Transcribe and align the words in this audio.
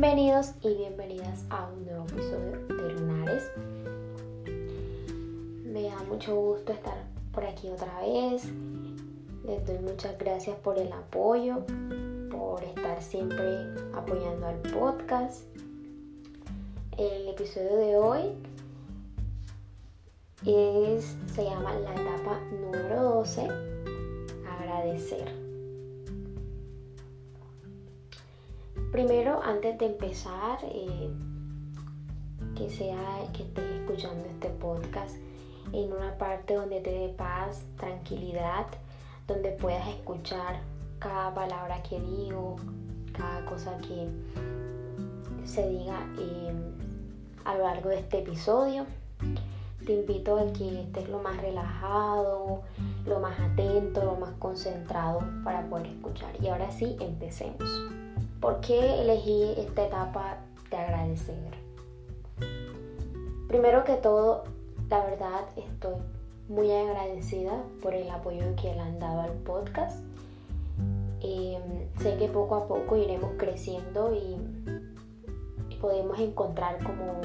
Bienvenidos 0.00 0.52
y 0.62 0.76
bienvenidas 0.76 1.44
a 1.50 1.68
un 1.72 1.84
nuevo 1.84 2.04
episodio 2.04 2.52
de 2.68 2.92
Lunares. 2.92 3.50
Me 5.64 5.82
da 5.82 6.00
mucho 6.04 6.36
gusto 6.36 6.72
estar 6.72 7.02
por 7.32 7.44
aquí 7.44 7.68
otra 7.68 7.92
vez. 8.02 8.44
Les 9.44 9.66
doy 9.66 9.80
muchas 9.80 10.16
gracias 10.16 10.56
por 10.58 10.78
el 10.78 10.92
apoyo, 10.92 11.66
por 12.30 12.62
estar 12.62 13.02
siempre 13.02 13.42
apoyando 13.92 14.46
al 14.46 14.58
podcast. 14.58 15.42
El 16.96 17.30
episodio 17.30 17.76
de 17.76 17.96
hoy 17.96 18.22
es, 20.46 21.16
se 21.34 21.42
llama 21.42 21.74
la 21.74 21.92
etapa 21.92 22.38
número 22.52 23.02
12, 23.02 23.48
agradecer. 24.48 25.47
Primero, 28.92 29.42
antes 29.42 29.76
de 29.76 29.84
empezar, 29.84 30.58
eh, 30.62 31.10
que 32.56 32.70
sea 32.70 33.18
que 33.34 33.42
estés 33.42 33.64
escuchando 33.80 34.24
este 34.24 34.48
podcast 34.48 35.14
en 35.74 35.92
una 35.92 36.16
parte 36.16 36.54
donde 36.54 36.80
te 36.80 36.90
dé 36.90 37.08
paz, 37.10 37.66
tranquilidad, 37.76 38.66
donde 39.26 39.50
puedas 39.52 39.86
escuchar 39.88 40.60
cada 41.00 41.34
palabra 41.34 41.82
que 41.82 42.00
digo, 42.00 42.56
cada 43.12 43.44
cosa 43.44 43.76
que 43.78 44.08
se 45.44 45.68
diga 45.68 46.06
eh, 46.18 46.52
a 47.44 47.58
lo 47.58 47.64
largo 47.64 47.90
de 47.90 47.98
este 47.98 48.20
episodio. 48.20 48.86
Te 49.84 49.92
invito 49.92 50.38
a 50.38 50.50
que 50.54 50.80
estés 50.80 51.10
lo 51.10 51.18
más 51.18 51.36
relajado, 51.42 52.62
lo 53.04 53.20
más 53.20 53.38
atento, 53.38 54.02
lo 54.02 54.16
más 54.16 54.32
concentrado 54.38 55.20
para 55.44 55.68
poder 55.68 55.88
escuchar. 55.88 56.30
Y 56.42 56.48
ahora 56.48 56.70
sí, 56.70 56.96
empecemos. 57.00 57.68
¿Por 58.40 58.60
qué 58.60 59.00
elegí 59.00 59.54
esta 59.56 59.86
etapa 59.86 60.36
de 60.70 60.76
agradecer? 60.76 61.50
Primero 63.48 63.82
que 63.82 63.94
todo, 63.94 64.44
la 64.88 65.04
verdad 65.04 65.40
estoy 65.56 65.96
muy 66.48 66.70
agradecida 66.70 67.64
por 67.82 67.94
el 67.94 68.08
apoyo 68.08 68.54
que 68.54 68.72
le 68.74 68.80
han 68.80 69.00
dado 69.00 69.22
al 69.22 69.32
podcast. 69.32 70.04
Em, 71.20 71.88
sé 71.98 72.16
que 72.16 72.28
poco 72.28 72.54
a 72.54 72.68
poco 72.68 72.96
iremos 72.96 73.32
creciendo 73.38 74.14
y, 74.14 74.36
podemos 75.80 76.18
encontrar 76.18 76.82
como 76.82 77.20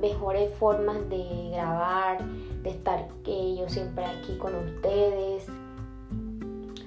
mejores 0.00 0.54
formas 0.58 0.96
de 1.08 1.50
grabar, 1.50 2.24
de 2.62 2.70
estar 2.70 3.08
yo 3.24 3.68
siempre 3.68 4.04
aquí 4.04 4.38
con 4.38 4.54
ustedes, 4.54 5.48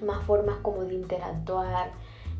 más 0.02 0.23
formas 0.23 0.55
como 0.61 0.86
de 0.86 0.94
interactuar, 0.94 1.92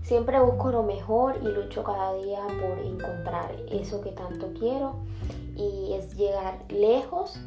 Siempre 0.03 0.39
busco 0.41 0.69
lo 0.69 0.83
mejor 0.83 1.37
y 1.41 1.47
lucho 1.47 1.83
cada 1.83 2.13
día 2.15 2.45
por 2.45 2.85
encontrar 2.85 3.55
eso 3.71 4.01
que 4.01 4.11
tanto 4.11 4.51
quiero 4.59 4.97
y 5.55 5.93
es 5.93 6.15
llegar 6.15 6.59
lejos 6.69 7.39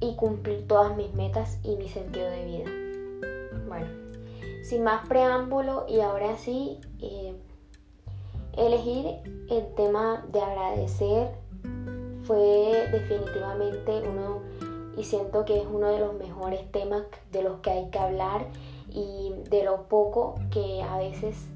y 0.00 0.16
cumplir 0.16 0.66
todas 0.66 0.96
mis 0.96 1.14
metas 1.14 1.58
y 1.62 1.76
mi 1.76 1.88
sentido 1.88 2.28
de 2.28 2.44
vida. 2.44 2.70
Bueno, 3.68 3.86
sin 4.64 4.82
más 4.82 5.06
preámbulo 5.06 5.86
y 5.88 6.00
ahora 6.00 6.36
sí, 6.36 6.80
eh, 7.00 7.36
elegir 8.56 9.06
el 9.50 9.74
tema 9.76 10.26
de 10.32 10.40
agradecer 10.40 11.30
fue 12.24 12.88
definitivamente 12.90 14.02
uno 14.08 14.42
y 14.96 15.04
siento 15.04 15.44
que 15.44 15.60
es 15.60 15.66
uno 15.66 15.88
de 15.88 16.00
los 16.00 16.14
mejores 16.14 16.70
temas 16.72 17.04
de 17.30 17.42
los 17.42 17.60
que 17.60 17.70
hay 17.70 17.90
que 17.90 17.98
hablar 17.98 18.46
y 18.94 19.34
de 19.50 19.64
lo 19.64 19.88
poco 19.88 20.36
que 20.50 20.82
a 20.82 20.96
veces 20.96 21.48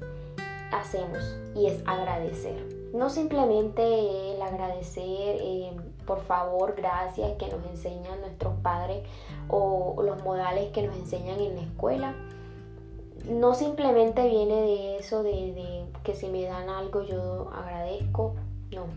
hacemos 0.71 1.37
y 1.55 1.67
es 1.67 1.81
agradecer. 1.87 2.77
No 2.93 3.09
simplemente 3.09 4.33
el 4.33 4.41
agradecer, 4.41 5.37
eh, 5.39 5.71
por 6.05 6.21
favor, 6.21 6.75
gracias 6.75 7.31
que 7.37 7.47
nos 7.47 7.65
enseñan 7.65 8.19
nuestros 8.21 8.55
padres 8.61 9.03
o 9.47 10.01
los 10.03 10.21
modales 10.23 10.71
que 10.71 10.83
nos 10.83 10.95
enseñan 10.97 11.39
en 11.39 11.55
la 11.55 11.61
escuela. 11.61 12.15
No 13.29 13.53
simplemente 13.53 14.27
viene 14.27 14.61
de 14.61 14.97
eso, 14.97 15.23
de, 15.23 15.53
de 15.53 15.85
que 16.03 16.15
si 16.15 16.27
me 16.27 16.43
dan 16.43 16.69
algo 16.69 17.03
yo 17.03 17.49
agradezco, 17.53 18.35
no. 18.71 18.87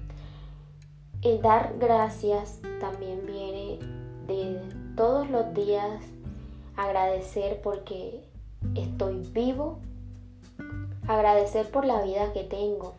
El 1.22 1.41
dar 1.42 1.75
gracias 1.78 2.60
también 2.81 3.26
viene 3.26 3.78
de 4.26 4.60
todos 4.97 5.28
los 5.31 5.52
días 5.54 6.00
agradecer 6.76 7.60
porque 7.62 8.22
estoy 8.74 9.20
vivo, 9.32 9.78
agradecer 11.06 11.70
por 11.70 11.84
la 11.84 12.02
vida 12.02 12.32
que 12.32 12.44
tengo, 12.44 12.94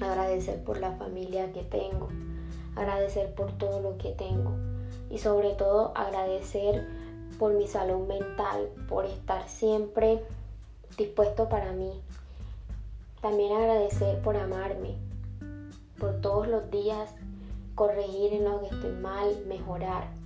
agradecer 0.00 0.62
por 0.64 0.78
la 0.78 0.92
familia 0.92 1.52
que 1.52 1.62
tengo, 1.62 2.08
agradecer 2.76 3.34
por 3.34 3.52
todo 3.52 3.80
lo 3.80 3.98
que 3.98 4.10
tengo. 4.12 4.52
Y 5.10 5.18
sobre 5.18 5.54
todo 5.54 5.92
agradecer 5.96 6.86
por 7.38 7.52
mi 7.54 7.66
salud 7.66 8.06
mental, 8.06 8.68
por 8.88 9.04
estar 9.06 9.48
siempre 9.48 10.22
dispuesto 10.96 11.48
para 11.48 11.72
mí. 11.72 11.90
También 13.20 13.52
agradecer 13.52 14.22
por 14.22 14.36
amarme, 14.36 14.94
por 15.98 16.20
todos 16.20 16.46
los 16.46 16.70
días 16.70 17.10
corregir 17.74 18.34
en 18.34 18.44
lo 18.44 18.60
que 18.60 18.66
estoy 18.66 18.92
mal, 18.92 19.44
mejorar. 19.46 20.19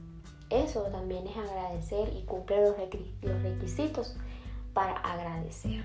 Eso 0.55 0.83
también 0.83 1.27
es 1.27 1.37
agradecer 1.37 2.13
y 2.17 2.23
cumplir 2.23 2.61
los, 2.61 2.77
requisitos 3.43 4.15
para 4.73 4.93
agradecer. 4.99 5.85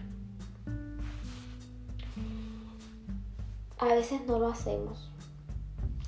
A 3.80 3.86
veces 3.86 4.22
no 4.28 4.38
lo 4.38 4.48
hacemos. 4.48 5.10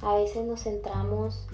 A 0.03 0.13
veces 0.13 0.45
nos 0.45 0.61
centramos 0.61 1.47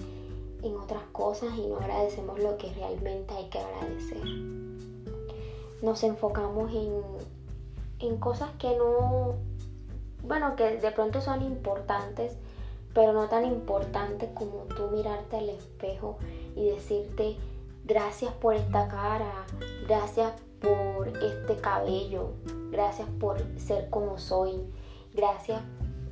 en 0.62 0.76
otras 0.76 1.02
cosas 1.12 1.56
y 1.56 1.66
no 1.66 1.78
agradecemos 1.78 2.38
lo 2.40 2.58
que 2.58 2.74
realmente 2.74 3.32
hay 3.32 3.48
que 3.48 3.58
agradecer. 3.58 4.26
Nos 5.80 6.02
enfocamos 6.02 6.70
en, 6.74 6.92
en 8.00 8.18
cosas 8.18 8.50
que 8.58 8.76
no, 8.76 9.36
bueno, 10.24 10.56
que 10.56 10.76
de 10.76 10.90
pronto 10.90 11.22
son 11.22 11.40
importantes, 11.40 12.36
pero 12.94 13.12
no 13.12 13.28
tan 13.28 13.44
importantes 13.44 14.30
como 14.34 14.64
tú 14.74 14.88
mirarte 14.88 15.36
al 15.36 15.48
espejo 15.50 16.18
y 16.56 16.70
decirte 16.70 17.36
gracias 17.84 18.32
por 18.34 18.54
esta 18.54 18.88
cara, 18.88 19.46
gracias 19.86 20.34
por 20.60 21.08
este 21.08 21.56
cabello, 21.56 22.32
gracias 22.70 23.08
por 23.18 23.38
ser 23.58 23.88
como 23.90 24.18
soy, 24.18 24.62
gracias 25.14 25.62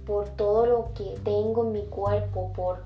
por 0.06 0.28
todo 0.30 0.66
lo 0.66 0.94
que 0.94 1.18
tengo 1.24 1.64
en 1.66 1.72
mi 1.72 1.84
cuerpo, 1.86 2.52
por, 2.54 2.84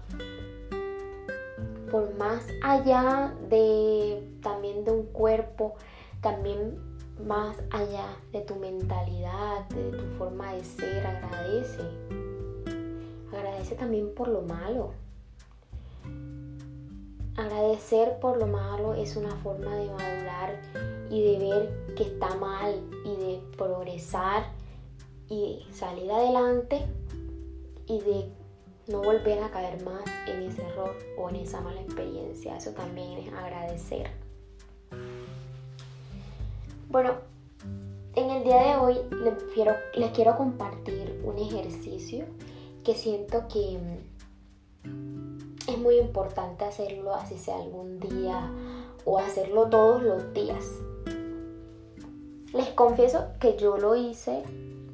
por 1.91 2.15
más 2.17 2.47
allá 2.63 3.35
de 3.49 4.27
también 4.43 4.85
de 4.85 4.91
un 4.91 5.07
cuerpo, 5.07 5.75
también 6.21 6.79
más 7.25 7.57
allá 7.71 8.17
de 8.33 8.41
tu 8.41 8.57
mentalidad, 8.57 9.69
de 9.69 9.99
tu 9.99 10.05
forma 10.17 10.55
de 10.55 10.65
ser, 10.65 11.07
agradece. 11.07 12.30
Agradece 13.61 13.77
también 13.77 14.15
por 14.15 14.29
lo 14.29 14.41
malo. 14.41 14.93
Agradecer 17.37 18.19
por 18.19 18.39
lo 18.39 18.47
malo 18.47 18.95
es 18.95 19.17
una 19.17 19.37
forma 19.37 19.77
de 19.77 19.91
madurar 19.91 20.59
y 21.11 21.23
de 21.23 21.39
ver 21.39 21.95
que 21.95 22.05
está 22.05 22.35
mal 22.37 22.83
y 23.05 23.17
de 23.17 23.43
progresar 23.59 24.45
y 25.29 25.67
salir 25.73 26.11
adelante 26.11 26.87
y 27.87 28.01
de 28.01 28.33
no 28.89 29.03
volver 29.03 29.43
a 29.43 29.51
caer 29.51 29.85
más 29.85 30.05
en 30.27 30.41
ese 30.45 30.63
error 30.63 30.97
o 31.19 31.29
en 31.29 31.37
esa 31.37 31.61
mala 31.61 31.83
experiencia. 31.83 32.57
Eso 32.57 32.71
también 32.71 33.19
es 33.19 33.31
agradecer. 33.31 34.11
Bueno, 36.89 37.13
en 38.15 38.31
el 38.31 38.43
día 38.43 38.63
de 38.63 38.77
hoy 38.77 38.95
les 39.23 39.35
quiero, 39.53 39.75
les 39.95 40.13
quiero 40.13 40.35
compartir 40.39 41.21
un 41.27 41.37
ejercicio 41.37 42.25
que 42.85 42.95
siento 42.95 43.47
que 43.49 43.79
es 45.69 45.79
muy 45.79 45.99
importante 45.99 46.65
hacerlo, 46.65 47.15
así 47.15 47.39
sea 47.39 47.57
algún 47.57 48.01
día 48.01 48.51
o 49.05 49.19
hacerlo 49.19 49.69
todos 49.69 50.03
los 50.03 50.33
días. 50.33 50.65
Les 52.53 52.69
confieso 52.71 53.27
que 53.39 53.57
yo 53.57 53.77
lo 53.77 53.95
hice 53.95 54.43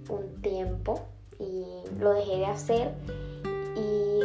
un 0.08 0.42
tiempo 0.42 1.00
y 1.38 1.64
lo 1.98 2.12
dejé 2.12 2.36
de 2.38 2.46
hacer 2.46 2.94
y 3.76 4.20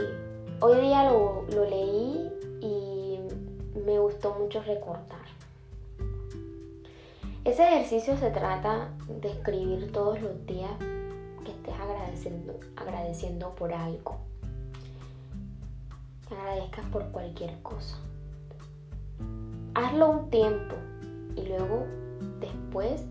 hoy 0.59 0.81
día 0.81 1.09
lo, 1.09 1.45
leí 1.69 2.29
y 2.61 3.19
me 3.85 3.99
gustó 3.99 4.35
mucho 4.35 4.61
recortar. 4.63 5.21
Ese 7.43 7.63
ejercicio 7.63 8.17
se 8.17 8.29
trata 8.29 8.89
de 9.07 9.29
escribir 9.29 9.91
todos 9.91 10.21
los 10.21 10.45
días 10.45 10.71
agradeciendo, 12.75 13.55
por 13.55 13.73
algo. 13.73 14.17
Que 16.27 16.35
agradezcas 16.35 16.85
por 16.87 17.11
cualquier 17.11 17.61
cosa. 17.61 17.97
Hazlo 19.73 20.09
un 20.09 20.29
tiempo 20.29 20.75
y 21.35 21.47
luego 21.47 21.85
después 22.39 23.03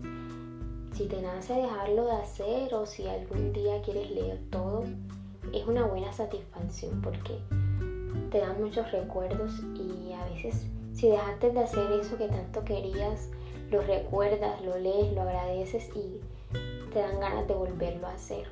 si 0.93 1.07
te 1.07 1.21
nace 1.21 1.53
dejarlo 1.53 2.05
de 2.05 2.11
hacer 2.11 2.73
o 2.75 2.85
si 2.85 3.07
algún 3.07 3.53
día 3.53 3.81
quieres 3.81 4.11
leer 4.11 4.39
todo, 4.51 4.83
es 5.53 5.65
una 5.65 5.85
buena 5.85 6.11
satisfacción 6.13 7.01
porque 7.01 7.39
te 8.29 8.39
dan 8.39 8.61
muchos 8.61 8.91
recuerdos 8.91 9.51
y 9.73 10.11
a 10.13 10.23
veces 10.25 10.67
si 10.93 11.09
dejaste 11.09 11.51
de 11.51 11.59
hacer 11.61 11.91
eso 11.93 12.17
que 12.17 12.27
tanto 12.27 12.63
querías, 12.65 13.29
lo 13.71 13.81
recuerdas, 13.81 14.61
lo 14.63 14.77
lees, 14.77 15.13
lo 15.13 15.21
agradeces 15.21 15.89
y 15.95 16.19
te 16.93 16.99
dan 16.99 17.19
ganas 17.19 17.47
de 17.47 17.53
volverlo 17.53 18.05
a 18.07 18.13
hacer. 18.13 18.47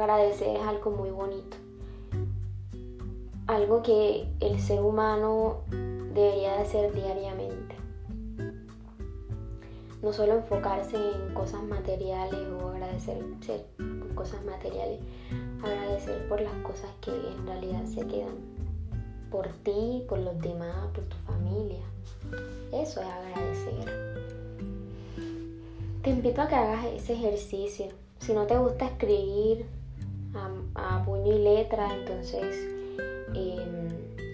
Agradecer 0.00 0.56
es 0.56 0.62
algo 0.62 0.92
muy 0.92 1.10
bonito. 1.10 1.58
Algo 3.46 3.82
que 3.82 4.26
el 4.40 4.58
ser 4.58 4.80
humano 4.80 5.58
debería 5.68 6.54
de 6.54 6.62
hacer 6.62 6.94
diariamente. 6.94 7.74
No 10.00 10.10
solo 10.14 10.36
enfocarse 10.36 10.96
en 10.96 11.34
cosas 11.34 11.62
materiales 11.64 12.40
o 12.62 12.68
agradecer 12.68 13.22
cosas 14.14 14.42
materiales, 14.46 15.00
agradecer 15.62 16.26
por 16.30 16.40
las 16.40 16.54
cosas 16.62 16.90
que 17.02 17.10
en 17.10 17.46
realidad 17.46 17.84
se 17.84 18.06
quedan. 18.06 18.36
Por 19.30 19.48
ti, 19.48 20.06
por 20.08 20.18
los 20.18 20.40
demás, 20.40 20.76
por 20.94 21.04
tu 21.04 21.16
familia. 21.26 21.82
Eso 22.72 23.02
es 23.02 23.06
agradecer. 23.06 24.16
Te 26.02 26.08
invito 26.08 26.40
a 26.40 26.48
que 26.48 26.54
hagas 26.54 26.86
ese 26.86 27.12
ejercicio. 27.12 27.88
Si 28.18 28.32
no 28.32 28.46
te 28.46 28.56
gusta 28.56 28.86
escribir 28.86 29.66
a, 30.34 31.02
puño 31.04 31.34
y 31.34 31.38
letra, 31.38 31.94
entonces 31.94 32.56
em, 33.34 33.88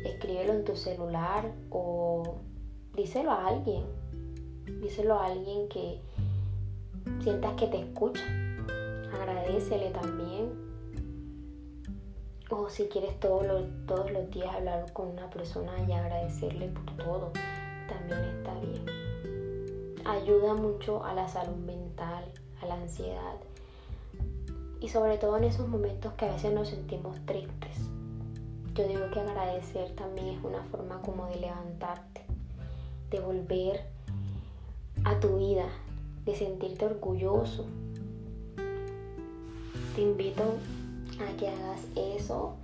escríbelo 0.04 0.52
en 0.54 0.64
tu 0.64 0.76
celular 0.76 1.52
o 1.70 2.36
díselo 2.94 3.30
a 3.30 3.46
alguien. 3.46 3.84
Díselo 4.82 5.14
a 5.14 5.26
alguien 5.26 5.68
que 5.68 6.00
sientas 7.22 7.54
que 7.54 7.66
te 7.68 7.80
escucha. 7.80 8.24
Agradecele 9.12 9.90
también 9.90 10.66
o 12.50 12.68
si 12.68 12.86
quieres 12.86 13.18
todos 13.18 13.46
los, 13.46 13.64
todos 13.86 14.10
los 14.10 14.30
días 14.30 14.54
hablar 14.54 14.92
con 14.92 15.08
una 15.08 15.28
persona 15.30 15.72
y 15.88 15.92
agradecerle 15.92 16.68
por 16.68 17.04
todo, 17.04 17.32
también 17.88 18.20
está 18.38 18.54
bien. 18.60 18.86
Ayuda 20.04 20.54
mucho 20.54 21.04
a 21.04 21.12
la 21.14 21.28
salud 21.28 21.56
mental, 21.56 22.24
a 22.62 22.66
la 22.66 22.74
ansiedad 22.74 23.34
y 24.80 24.88
sobre 24.88 25.18
todo 25.18 25.36
en 25.36 25.44
esos 25.44 25.68
momentos 25.68 26.12
que 26.14 26.26
a 26.26 26.32
veces 26.32 26.52
nos 26.52 26.68
sentimos 26.68 27.16
tristes. 27.26 27.78
Yo 28.74 28.86
digo 28.86 29.10
que 29.12 29.20
agradecer 29.20 29.94
también 29.96 30.28
es 30.28 30.44
una 30.44 30.62
forma 30.64 31.00
como 31.00 31.26
de 31.28 31.36
levantarte, 31.36 32.22
de 33.10 33.20
volver 33.20 33.86
a 35.04 35.18
tu 35.18 35.38
vida, 35.38 35.66
de 36.24 36.34
sentirte 36.34 36.84
orgulloso. 36.84 37.64
Te 39.94 40.02
invito 40.02 40.42
a 41.20 41.36
que 41.38 41.48
hagas 41.48 41.80
eso. 41.96 42.54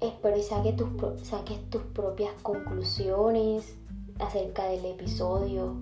Espero 0.00 0.36
y 0.36 0.42
saques 0.42 0.76
tus, 0.76 0.88
saques 1.22 1.70
tus 1.70 1.82
propias 1.82 2.34
conclusiones 2.42 3.74
acerca 4.18 4.66
del 4.66 4.84
episodio. 4.84 5.74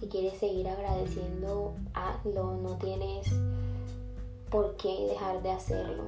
Si 0.00 0.08
quieres 0.08 0.38
seguir 0.38 0.68
agradeciendo, 0.68 1.74
hazlo. 1.94 2.56
No 2.56 2.76
tienes 2.78 3.32
por 4.56 4.74
qué 4.78 5.08
dejar 5.10 5.42
de 5.42 5.50
hacerlo. 5.50 6.04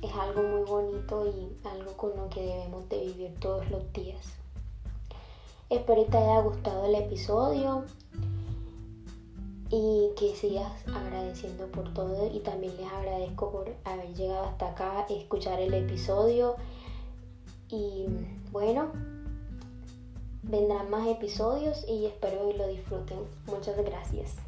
Es 0.00 0.10
algo 0.14 0.42
muy 0.42 0.62
bonito 0.62 1.26
y 1.26 1.68
algo 1.68 1.92
con 1.98 2.16
lo 2.16 2.26
que 2.30 2.40
debemos 2.40 2.88
de 2.88 3.00
vivir 3.00 3.38
todos 3.38 3.70
los 3.70 3.92
días. 3.92 4.32
Espero 5.68 6.06
que 6.06 6.10
te 6.10 6.16
haya 6.16 6.40
gustado 6.40 6.86
el 6.86 6.94
episodio 6.94 7.84
y 9.68 10.08
que 10.16 10.34
sigas 10.34 10.72
agradeciendo 10.86 11.66
por 11.66 11.92
todo 11.92 12.34
y 12.34 12.40
también 12.40 12.74
les 12.78 12.90
agradezco 12.90 13.52
por 13.52 13.74
haber 13.84 14.14
llegado 14.14 14.44
hasta 14.44 14.70
acá, 14.70 15.06
escuchar 15.10 15.60
el 15.60 15.74
episodio 15.74 16.56
y 17.68 18.06
bueno, 18.52 18.90
vendrán 20.44 20.88
más 20.88 21.06
episodios 21.08 21.84
y 21.86 22.06
espero 22.06 22.48
que 22.48 22.56
lo 22.56 22.68
disfruten. 22.68 23.18
Muchas 23.44 23.76
gracias. 23.76 24.45